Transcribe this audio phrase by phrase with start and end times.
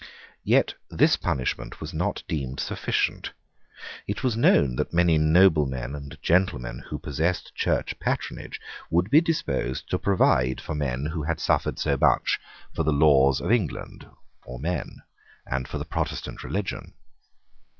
[0.43, 3.33] Yet this punishment was not deemed sufficient.
[4.07, 8.59] It was known that many noblemen and gentlemen who possessed church patronage
[8.89, 12.39] would be disposed to provide for men who had suffered so much
[12.73, 14.07] for the laws of England
[14.43, 15.03] or men
[15.45, 16.93] and for the Protestant religion.